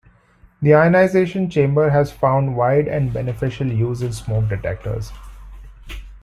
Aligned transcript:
The 0.63 0.73
ionization 0.73 1.47
chamber 1.47 1.91
has 1.91 2.11
found 2.11 2.57
wide 2.57 2.87
and 2.87 3.13
beneficial 3.13 3.67
use 3.71 4.01
in 4.01 4.13
smoke 4.13 4.49
detectors. 4.49 5.11